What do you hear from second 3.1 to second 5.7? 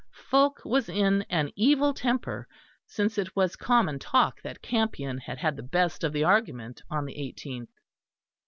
it was common talk that Campion had had the